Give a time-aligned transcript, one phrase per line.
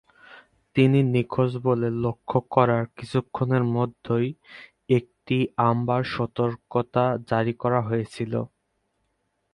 [0.75, 4.27] তিনি নিখোঁজ বলে লক্ষ্য করার কিছুক্ষণের মধ্যেই
[4.89, 8.33] একটি অ্যাম্বার সতর্কতা জারি করা হয়েছিল।